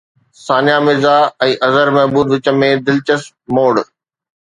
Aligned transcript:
ثانيه 0.45 0.77
مرزا 0.85 1.13
۽ 1.49 1.51
اظهر 1.69 1.87
محمود 1.99 2.27
وچ 2.37 2.45
۾ 2.65 2.69
دلچسپ 2.91 3.31
موڙ 3.59 3.73